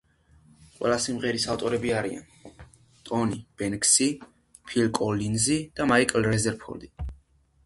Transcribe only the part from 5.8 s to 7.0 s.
მაიკ რეზერფორდი.